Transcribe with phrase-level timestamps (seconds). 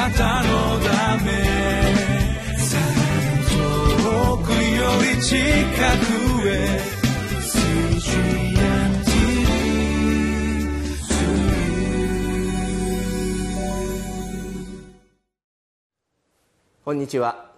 [0.00, 1.30] なたのため
[3.50, 6.80] 遠くより近くへ
[16.82, 17.50] こんにちは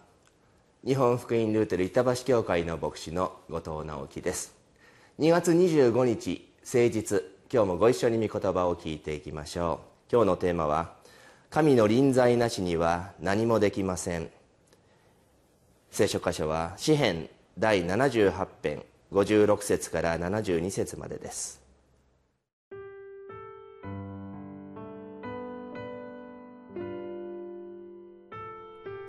[0.84, 4.52] 日本福音ルーテル板橋教会の牧師の後藤直樹です。
[5.20, 7.22] 2月25日誠実
[7.52, 9.78] 今日もご一緒に御言葉を聞いていきましょ
[10.10, 10.10] う。
[10.10, 11.00] 今日のテーマは
[11.52, 14.30] 神の臨在なしには何もできません。
[15.90, 21.60] 聖書箇所は詩編第78編56節から72節までです。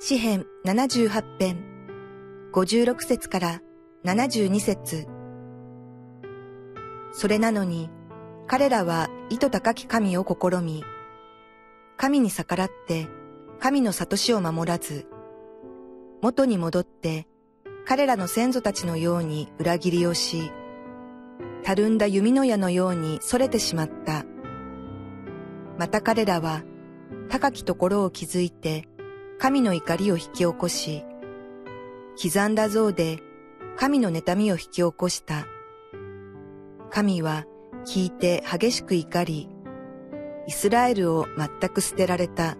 [0.01, 1.63] 詩編78編
[2.51, 3.61] 56節から
[4.03, 5.07] 72節。
[7.13, 7.89] それなのに
[8.47, 10.83] 彼らは意図高き神を試み
[11.97, 13.07] 神に逆らって
[13.59, 15.07] 神の悟しを守らず
[16.21, 17.27] 元に戻って
[17.85, 20.51] 彼らの先祖たちのように裏切りをし、
[21.63, 24.25] たるんだ弓の矢のように逸れてしまった。
[25.77, 26.63] また彼らは
[27.29, 28.87] 高きところを築いて
[29.37, 31.03] 神の怒りを引き起こし、
[32.21, 33.19] 刻んだ像で
[33.75, 35.45] 神の妬みを引き起こした。
[36.89, 37.45] 神は
[37.85, 39.49] 聞いて激しく怒り、
[40.47, 42.57] イスラエルを全く捨てられた。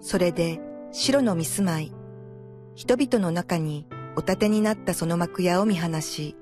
[0.00, 1.92] それで白の見住まい、
[2.74, 6.36] 人々の中にお立てになったその幕屋を見放し、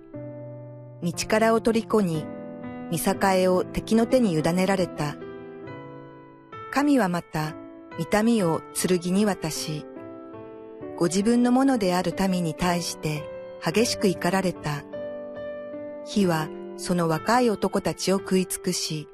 [1.03, 2.25] 道からを取り子に、
[2.91, 5.17] 見栄を敵の手に委ねられた。
[6.73, 7.55] 神はまた、
[7.99, 9.85] 痛みを剣に渡し、
[10.97, 13.23] ご自分のものである民に対して
[13.65, 14.85] 激しく怒られた。
[16.05, 19.09] 火はその若い男たちを食い尽くし、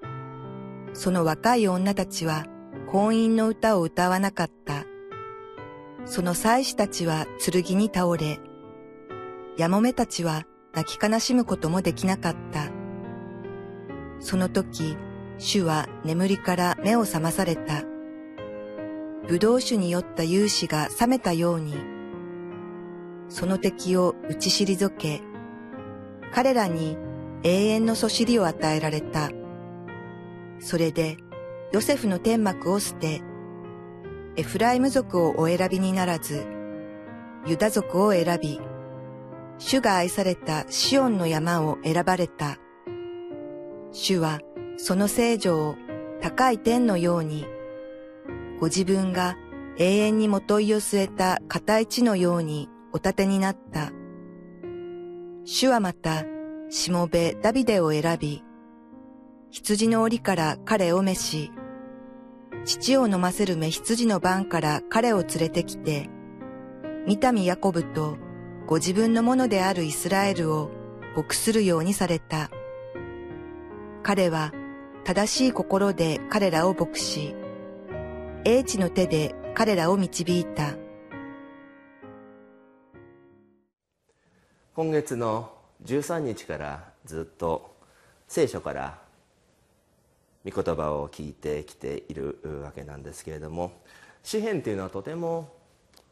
[0.93, 2.47] その若い女たちは
[2.91, 4.85] 婚姻の歌を歌わなかった。
[6.05, 8.39] その祭司たちは剣に倒れ、
[9.57, 12.71] やもめたちは泣き悲しむこともできなかった。
[14.21, 14.97] その時、
[15.39, 17.83] 主は眠りから目を覚まされた。
[19.29, 21.75] 葡萄酒に酔った勇士が覚めたように、
[23.29, 25.23] その敵を打ち退け、
[26.33, 26.97] 彼らに
[27.43, 29.31] 永遠のそしりを与えられた。
[30.59, 31.17] それで、
[31.73, 33.23] ヨセフの天幕を捨て、
[34.37, 36.47] エフライム族をお選びにならず、
[37.47, 38.61] ユダ族を選び、
[39.59, 42.59] 主が愛されたシオンの山を選ばれた。
[43.93, 44.41] 主は
[44.77, 45.77] その聖女を
[46.21, 47.47] 高い天のように、
[48.61, 49.37] ご自分が
[49.79, 53.91] 永遠にもといを据えた固い地のようにお立てになった。
[55.45, 56.25] 主はまた、
[56.69, 58.43] しもべダビデを選び、
[59.51, 61.53] 羊の檻から彼を召し、
[62.65, 66.09] 父を飲ませる目羊の番から彼を連れてきて、
[67.07, 68.19] 三民ヤコブと
[68.67, 70.71] ご自分のものであるイスラエルを
[71.17, 72.51] 牧するようにされた。
[74.03, 74.53] 彼は
[75.05, 77.35] 正しい心で彼らを牧し、
[78.45, 80.75] 英知の手で彼らを導いた。
[84.75, 85.53] 今月の
[85.85, 87.77] 13日からずっと
[88.29, 89.06] 聖書から
[90.47, 93.73] 御言葉を聞いてきているわけなんですけれども
[94.23, 95.53] 詩篇というのはとても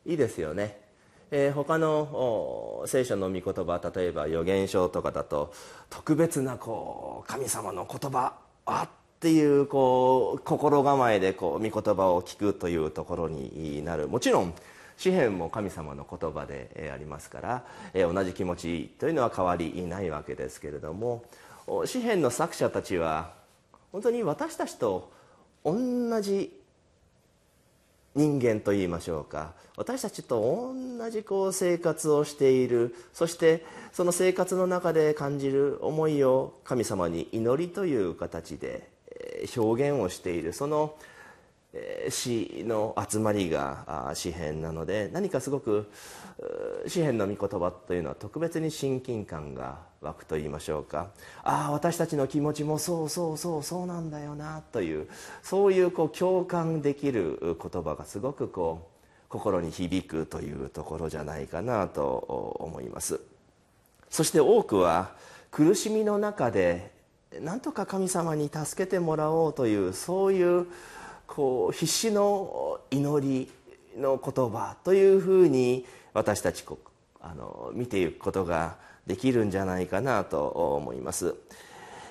[0.05, 0.77] いいですよね、
[1.31, 5.53] えー、他の聖書の御言葉例えば預言書とかだと
[5.89, 8.35] 特別なこう神様の言葉
[8.67, 8.89] あっ
[9.21, 14.09] ていうこう心構えでこう御言葉を聞くというところになる。
[14.09, 14.53] もちろん
[14.97, 21.25] 詩篇も神様の言葉でありますから、えー、同じ気持ちというのは変わりないわけですけれども
[21.87, 23.33] 詩篇の作者たちは
[23.95, 25.13] 本当に私たちと
[25.65, 26.61] 同じ
[28.17, 29.53] 人間といいましょうか。
[29.77, 32.93] 私たちと同じこう生活をしている。
[33.13, 38.89] そしてその生活の中で感じる思いを神様に祈りという形で
[39.57, 40.53] 表現をしている。
[40.53, 40.97] その
[42.09, 45.91] 詩の集まりが詩篇なので何かすごく
[46.87, 51.11] 詩篇の御言葉というのは特別に親近感が湧くと言いましょうか。
[51.43, 55.09] ああ私たちの気持ちもそうそうそうそうなんだよなという
[55.43, 62.05] そういうこう共感できる言葉がすごくこう心に響くというところじゃないかなと
[62.61, 63.21] 思います。
[64.11, 65.17] そして多くは
[65.51, 66.93] 苦しみの中で
[67.41, 70.67] なんとか神様に助けてもらおうというそういう
[71.27, 73.51] こう必死の祈り
[74.01, 76.65] の言葉というふうに私たち
[77.21, 78.77] あの見ていくことが
[79.07, 81.35] できるんじゃないかなと思います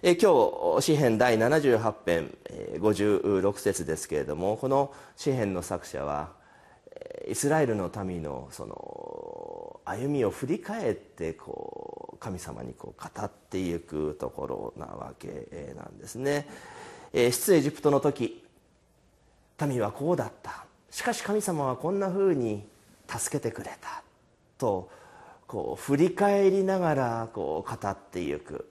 [0.02, 0.32] え今
[0.78, 2.38] 日詩編第78編
[2.80, 6.32] 56節ですけれどもこの詩編の作者は
[7.28, 16.48] イスラエルの民のその歩みを振り返ってこう神様にこう語っていくところなわけなんですね。
[17.14, 18.43] 出エジプトの時
[19.62, 20.66] 民はこうだった。
[20.90, 22.64] しかし神様はこんなふうに
[23.08, 24.04] 助けてくれた。
[24.58, 24.90] と
[25.48, 28.70] こう振り返りながらこう語っていく。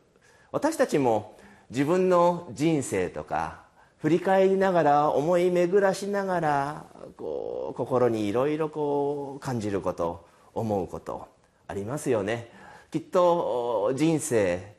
[0.50, 1.36] 私たちも
[1.70, 3.62] 自分の人生とか
[3.98, 6.84] 振り返りながら思い巡らしながら
[7.16, 11.28] こう心にいろいろ感じること思うこと
[11.68, 12.50] ありますよね。
[12.90, 14.74] きっと人生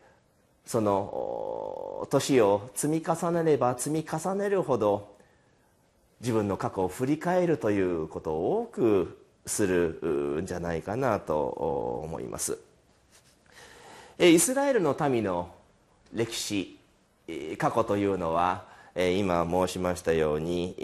[0.65, 5.15] その年を積み重ねれば積み重ねるほど
[6.23, 11.43] 自分の過去を振り返るということを多くするんじゃないかなと
[12.05, 12.57] 思います。
[14.17, 15.53] イスラエルの民の
[16.13, 16.79] 歴史
[17.57, 18.63] 過去というのは
[18.95, 20.77] 今申しましたように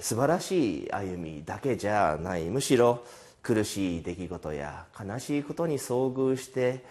[0.00, 2.44] 素晴らしい歩みだけじゃない。
[2.50, 3.02] むしろ
[3.42, 6.84] 苦しい出来事や悲しいことに遭遇して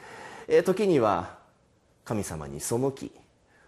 [0.63, 1.37] 時には
[2.03, 3.11] 神様に背き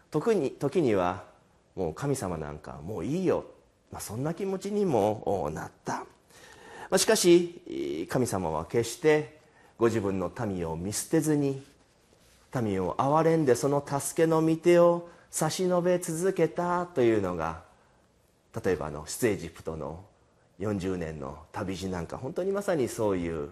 [0.09, 1.31] 時に時には
[1.75, 3.45] もう神様なんかもういいよ、
[3.91, 6.05] まあ、そんな気持ちにもなった、
[6.89, 9.39] ましかし神様は決して
[9.77, 11.63] ご自分の民を見捨てずに
[12.61, 17.63] 民を憐れんでその助けの御手を差し伸べ続けたというのが
[18.63, 20.05] 例えばの出エジプトの
[20.59, 23.49] 40年の旅路なんか本当にまさにそういう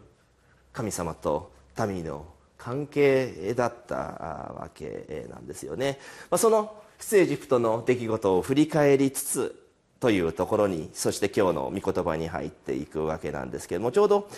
[0.72, 1.52] 神様と
[1.88, 2.26] 民の
[2.58, 5.98] 関係だったわけなんですよね、
[6.30, 9.56] まあ、その出エジプトの出来事を振り返りつつ
[10.00, 14.30] というところにそして今日の御言葉に入っていくわけなんですけれどもちょうど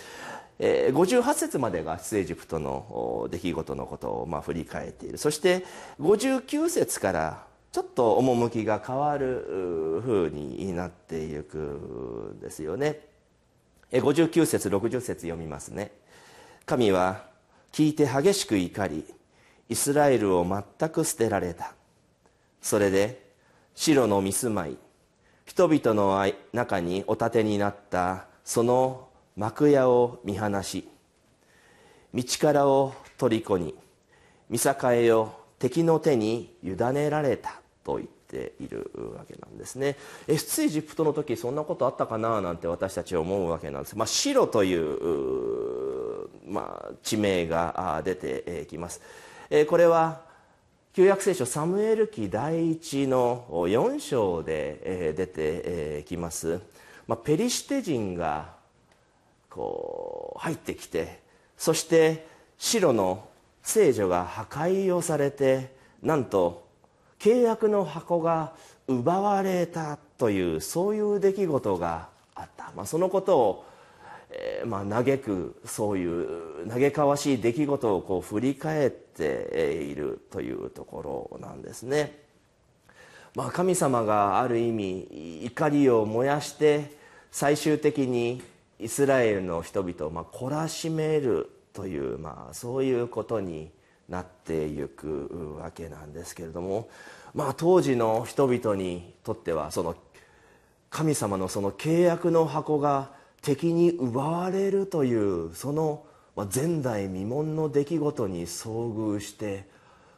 [0.59, 5.17] えー、58節までが出エジプトの出来事のことをま振り返っている。
[5.17, 5.65] そして
[5.99, 12.99] 59節からちょっと趣が変わる風になっていくんですよね。
[13.91, 15.91] 59節60節読みますね。
[16.65, 17.25] 神は
[17.71, 19.05] 聞いて激しく怒り
[19.69, 21.73] イスラエルを全く捨てられた。
[22.63, 23.21] それで
[23.75, 24.77] 白の見住まい
[25.45, 30.87] 人々の中にお立てになったその幕屋を見放し
[32.13, 33.75] 道からを虜に
[34.49, 34.73] 見境
[35.19, 39.97] を敵の手に委ねられたと言っているわけなんですね。
[40.27, 49.01] 出エジプトの時そんなことあったかななんて私たちは思うわけなんです、まあ、白という、まあ、地名が出てきます。
[49.67, 50.32] これは
[50.95, 56.61] 旧約聖書サムエル記第一の4章で出てきます、
[57.07, 58.53] まあ、ペリシテ人が
[59.49, 61.19] こう入ってきて
[61.57, 62.27] そして
[62.59, 63.27] 白の
[63.63, 65.73] 聖女が破壊をされて
[66.03, 66.67] なんと
[67.17, 68.53] 契約の箱が
[68.87, 73.65] 奪われたというそういう出来事があった、まあ、そのことを、
[74.29, 82.19] えー、まあ、嘆くそういう嘆かわしい出来事をこう振り返ってっているというところなんですね。
[83.35, 86.91] まあ、神様がある意味怒りを燃やして
[87.31, 88.43] 最終的に
[88.79, 93.71] イスラエルの人々をま懲らしめるという、まあ、そういうことに
[94.07, 96.89] なっていくわけなんですけれども、
[97.33, 99.95] まあ、当時の人々にとってはその
[100.91, 106.05] 神様のその契約の箱が敵に奪われるというその
[106.35, 109.65] 前代未聞の出来事に遭遇して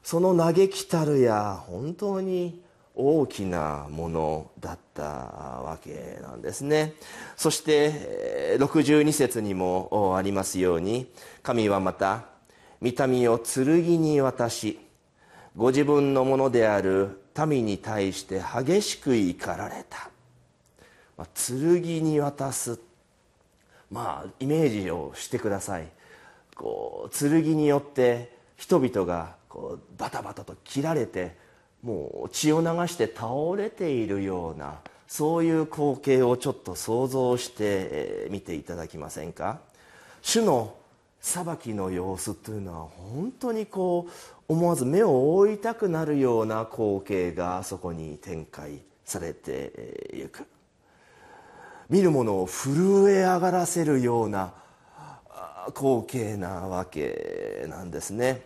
[0.02, 6.94] その嘆きたるや本当に大きなものだったわけなんですね。
[7.36, 11.12] そして62節にもありますように
[11.44, 12.26] 神はまた
[12.82, 14.80] 御民を剣に渡し
[15.58, 20.10] ご自分のものである民に対して激しく怒られた、
[21.18, 22.80] まあ、剣に渡す。
[23.92, 25.88] まあイメージをしてください。
[26.56, 31.36] こう剣によって人々がこうバタバタと切られて
[31.84, 39.60] もう血を流して倒れているようなそういう光景をちょっと想像してみていただきませんか？
[40.24, 40.74] 主の
[41.22, 44.12] 裁きの様子というのは本当にこう
[44.48, 50.46] 思わず目を覆いたくなるような光景がそこに展開されていく。
[51.90, 54.54] 見る者を震え上がらせるような
[55.68, 58.42] 光景なわけなんですね。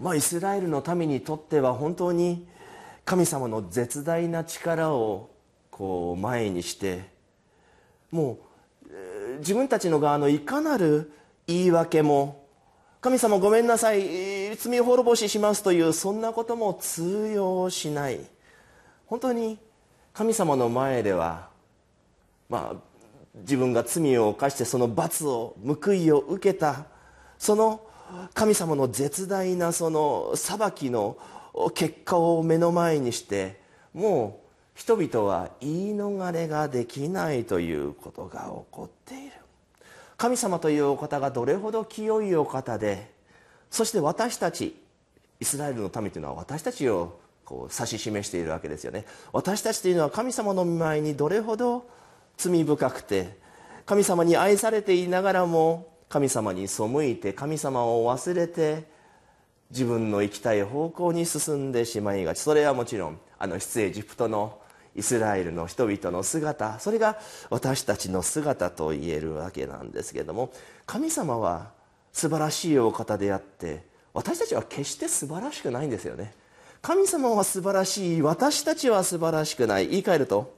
[0.00, 2.48] まあ、イスラエルの民にとっては本当に
[3.04, 5.30] 神様の絶大な力を
[5.70, 7.04] こう前にして
[8.10, 8.38] も
[8.86, 11.12] う自分たちの側のいかなる
[11.46, 12.44] 言い訳も
[13.00, 18.20] 神様ごめんなさい罪滅ぼししますというそんなことも通用しない。
[19.06, 19.58] 本当に
[20.12, 21.48] 神様の前では
[22.48, 22.93] まあ
[23.34, 26.86] 自分が罪を犯してその罰を報いを受けた
[27.38, 27.80] その
[28.32, 31.18] 神様の絶大なその裁きの
[31.74, 33.60] 結果を目の前にして
[33.92, 39.32] もう人々は言い逃れができないということが起こっている。
[40.16, 43.12] 神様というお方がどれほど清いお方で
[43.70, 44.76] そして私たち
[45.40, 49.04] イスラエルの民というのは私たちをこう指し示しているわけですよね。
[49.32, 51.86] 私たちというのは神様の見舞いにどれほど
[52.36, 53.38] 罪深くて
[53.86, 58.84] 神様に愛されていながらも神様に背いて神様を忘れて
[59.70, 62.38] 自分の行きたい方向に進んでしまいがち。
[62.38, 64.60] それはもちろんあの出エジプトの
[64.94, 67.18] イスラエルの人々の姿それが
[67.50, 70.52] 私たちの姿と言えるわけなんですけれども
[70.86, 71.72] 神様は
[72.12, 76.32] 素晴らしいお方であって私たちは決して素晴らしくないんですよね。
[76.80, 79.88] 神様は素晴らしい私たちは素晴らしくない。
[79.88, 80.56] 言い換えると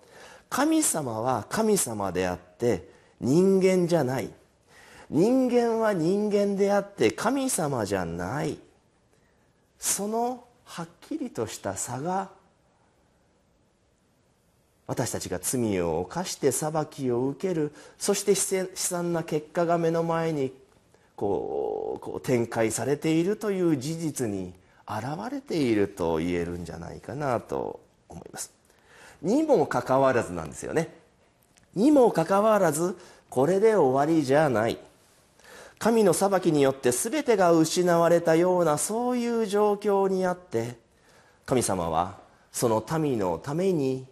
[0.49, 2.89] 神様は神様であって
[3.21, 4.31] 人間じゃない。
[5.09, 8.59] 人間は人間であって神様じゃない。
[9.79, 12.31] そのはっきりとした差が
[14.87, 17.73] 私たちが罪を犯して裁きを受ける。
[17.99, 20.53] そして悲惨な結果が目の前に
[21.17, 24.55] こうこう展開されているという事実に
[24.87, 28.56] 現れていると言えるんじゃないかなと思います。
[29.27, 30.89] にもかかわらずなんですよね。
[31.75, 32.97] にもかかわらず
[33.29, 34.79] これで終わりじゃない。
[35.79, 40.79] 神の裁きによって全てが失われたようなそういう状況にあって
[41.45, 42.17] 神様は
[42.51, 44.07] その民のために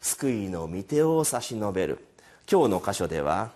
[0.00, 2.04] 救いの御手を差し伸べる。
[2.50, 3.50] 今日の箇所では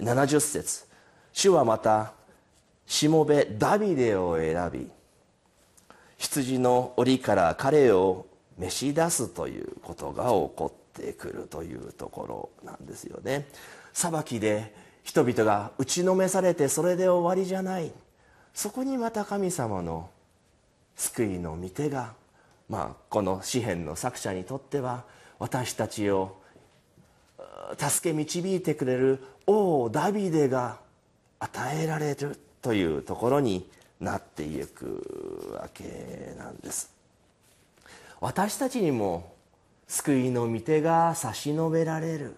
[0.00, 0.86] 70節。
[1.32, 2.12] 主はまた
[2.84, 4.90] しもべダビデを選び
[6.16, 8.26] 羊の檻から彼を
[8.58, 13.46] 召し出すということが起こってくるというところなんですよね。
[13.92, 17.92] 裁きで人々が打ちのめされてそれで終わりじゃない。
[18.52, 20.10] そこにまた神様の
[20.96, 22.14] 救いの御手が、
[22.68, 25.04] まあ、この詩篇の作者にとっては
[25.38, 26.36] 私たちを
[27.78, 30.80] 助け導いてくれる王ダビデが
[31.38, 36.97] 与えられるというところになっていくわけなんです。
[38.20, 39.34] 私たちにも
[39.86, 42.36] 救いの御手が差し伸べられる。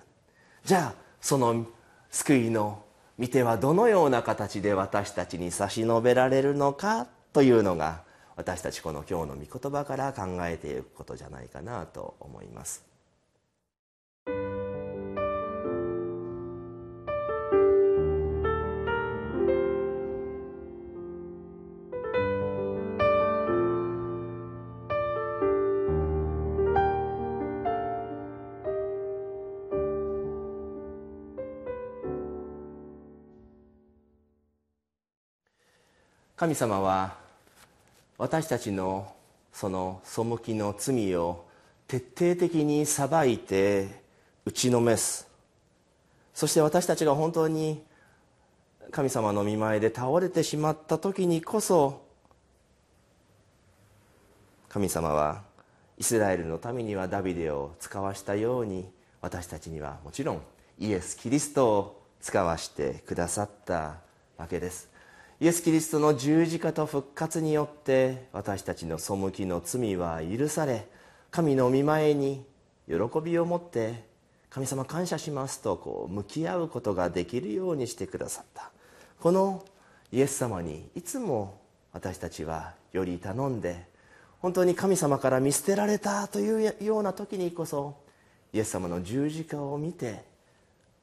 [0.64, 1.66] じゃあその
[2.10, 2.82] 救いの
[3.18, 8.02] 御手はどのような形で私たちに差し伸べられるのかというのが
[8.36, 12.89] 私たちこの今日の御言葉から考えていくことじゃないかなと思います。
[36.40, 37.18] 神様は
[38.16, 39.12] 私たちの
[39.52, 41.44] その背きの罪を
[41.86, 44.00] 徹底的に裁いて
[44.46, 45.28] 打ちのめす。
[46.32, 47.84] そして私たちが本当に
[48.90, 52.06] 神様の見舞いで倒れてしまった時にこそ
[54.70, 55.42] 神様は
[55.98, 58.88] イスラエルのためにはダビデを使わしたように
[59.20, 60.40] 私たちにはもちろん
[60.78, 63.98] イエス・キリストを使わしてくださった
[64.38, 64.89] わけです。
[65.42, 70.86] イエス・キリストの十字架と復活によって私たちの背きの罪は許され
[71.30, 72.44] 神の御前に
[72.86, 74.04] 喜びを持って
[74.50, 78.70] 神様感謝しますとこう向き合うことができるようにしてくださった。
[79.18, 79.64] この
[80.12, 81.58] イエス様にいつも
[81.94, 83.86] 私たちはより頼んで
[84.40, 87.96] 本当に神様から見捨てられたというような時にこそ
[88.52, 90.22] イエス様の十字架を見て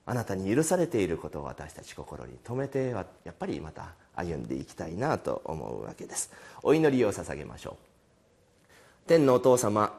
[0.05, 3.01] あなたに許されていることを私たち心に留めてや
[3.31, 6.31] っぱりまた歩んでいきたいなと思うわけです。
[6.63, 8.67] お祈りを捧げましょう。
[9.07, 9.93] 天のお父様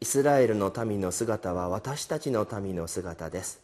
[0.00, 3.60] イスラエルの民の姿は私たちの民の姿です。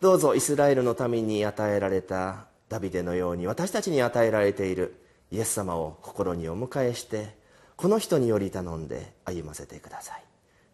[0.00, 4.94] どうぞイスラエルの民に与えられたダビデのように私たちに与えられている
[5.30, 7.36] イエス様を心にお迎えして
[7.76, 10.22] この人により頼んで歩ませてください。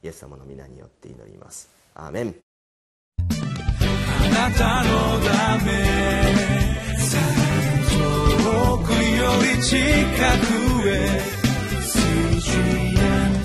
[0.03, 1.69] イエス様の皆によって祈ります。
[1.95, 2.35] アーメン。
[4.31, 5.21] なたの
[5.59, 6.50] ため
[9.21, 11.19] 요리 치카구에.
[11.83, 13.45] 스위한